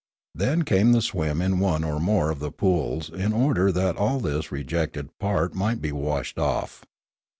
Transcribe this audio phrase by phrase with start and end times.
[0.33, 4.19] Then came the swim in one or more of the pools, in order that all
[4.19, 6.83] this rejected part might be washed off.